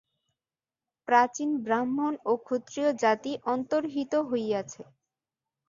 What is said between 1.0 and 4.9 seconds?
প্রাচীন ব্রাহ্মণ ও ক্ষত্রিয় জাতি অন্তর্হিত হইয়াছে।